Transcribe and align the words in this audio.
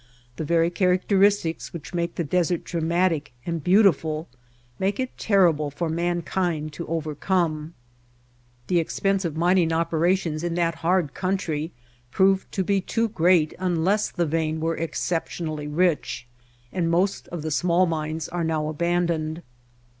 The 0.37 0.43
very 0.43 0.71
characteristics 0.71 1.73
which 1.73 1.93
make 1.93 2.15
the 2.15 2.23
desert 2.23 2.63
dramatic 2.63 3.33
and 3.45 3.63
beautiful 3.63 4.27
make 4.79 4.99
it 4.99 5.15
ter 5.15 5.45
rible 5.53 5.71
for 5.71 5.89
mankind 5.89 6.73
to 6.73 6.87
overcome. 6.87 7.75
The 8.65 8.79
expense 8.79 9.25
of 9.25 9.37
mining 9.37 9.71
operations 9.71 10.43
in 10.43 10.55
that 10.55 10.73
hard 10.81 11.13
country 11.13 11.71
proved 12.09 12.51
to 12.53 12.63
be 12.63 12.81
too 12.81 13.09
great 13.09 13.53
unless 13.59 14.09
the 14.09 14.25
vein 14.25 14.59
were 14.59 14.75
exceptionally 14.75 15.67
rich, 15.67 16.25
and 16.73 16.89
most 16.89 17.27
of 17.27 17.43
the 17.43 17.51
small 17.51 17.85
mines 17.85 18.27
are 18.27 18.43
now 18.43 18.63
aban 18.63 18.71
[S4] 18.71 18.73
The 18.73 18.73
White 18.73 18.87
Heart 18.87 19.05
doned. 19.07 19.41